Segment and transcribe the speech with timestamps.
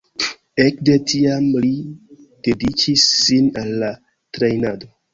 [0.63, 1.71] Ekde tiam li
[2.49, 3.95] dediĉis sin al la
[4.39, 4.95] trejnado.